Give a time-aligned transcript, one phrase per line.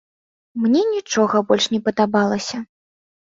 [0.61, 2.57] Мне нічога больш не падабалася.